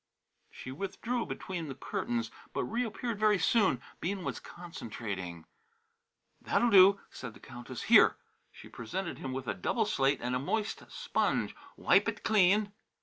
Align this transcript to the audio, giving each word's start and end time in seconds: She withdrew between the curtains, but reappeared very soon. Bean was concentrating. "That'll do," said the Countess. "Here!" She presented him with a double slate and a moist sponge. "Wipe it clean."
She 0.49 0.71
withdrew 0.71 1.27
between 1.27 1.67
the 1.67 1.75
curtains, 1.75 2.31
but 2.53 2.63
reappeared 2.63 3.19
very 3.19 3.37
soon. 3.37 3.79
Bean 3.99 4.23
was 4.23 4.39
concentrating. 4.39 5.45
"That'll 6.41 6.71
do," 6.71 6.99
said 7.11 7.35
the 7.35 7.39
Countess. 7.39 7.83
"Here!" 7.83 8.15
She 8.51 8.67
presented 8.67 9.19
him 9.19 9.31
with 9.31 9.45
a 9.47 9.53
double 9.53 9.85
slate 9.85 10.17
and 10.19 10.35
a 10.35 10.39
moist 10.39 10.81
sponge. 10.89 11.55
"Wipe 11.77 12.09
it 12.09 12.23
clean." 12.23 12.71